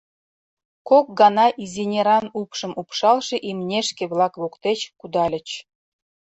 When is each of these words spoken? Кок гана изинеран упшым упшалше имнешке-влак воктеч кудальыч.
Кок 0.89 1.05
гана 1.19 1.47
изинеран 1.63 2.25
упшым 2.41 2.71
упшалше 2.81 3.35
имнешке-влак 3.49 4.33
воктеч 4.41 4.79
кудальыч. 4.99 5.47